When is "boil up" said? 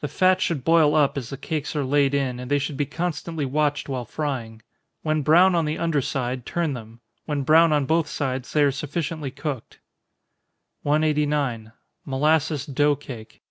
0.64-1.18